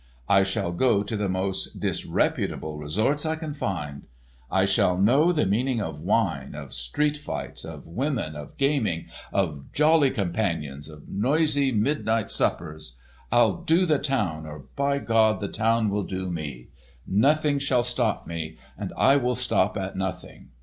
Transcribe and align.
I 0.27 0.41
shall 0.41 0.71
go 0.73 1.03
to 1.03 1.15
the 1.15 1.29
most 1.29 1.79
disreputable 1.79 2.79
resorts 2.79 3.23
I 3.23 3.35
can 3.35 3.53
find—I 3.53 4.65
shall 4.65 4.97
know 4.97 5.31
the 5.31 5.45
meaning 5.45 5.79
of 5.79 5.99
wine, 5.99 6.55
of 6.55 6.73
street 6.73 7.15
fights, 7.17 7.63
of 7.63 7.85
women, 7.85 8.35
of 8.35 8.57
gaming, 8.57 9.05
of 9.31 9.71
jolly 9.73 10.09
companions, 10.09 10.89
of 10.89 11.07
noisy 11.07 11.71
mid 11.71 12.03
night 12.03 12.31
suppers. 12.31 12.97
I'll 13.31 13.57
do 13.61 13.85
the 13.85 13.99
town, 13.99 14.47
or 14.47 14.63
by 14.75 14.97
God, 14.97 15.39
the 15.39 15.47
town 15.47 15.91
will 15.91 16.01
do 16.03 16.31
me. 16.31 16.69
Nothing 17.05 17.59
shall 17.59 17.83
stop 17.83 18.25
me, 18.25 18.57
and 18.79 18.91
I 18.97 19.17
will 19.17 19.35
stop 19.35 19.77
at 19.77 19.95
nothing. 19.95 20.49